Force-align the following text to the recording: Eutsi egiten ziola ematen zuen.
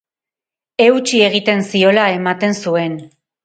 Eutsi 0.85 1.21
egiten 1.29 1.63
ziola 1.75 2.09
ematen 2.17 2.61
zuen. 2.67 3.01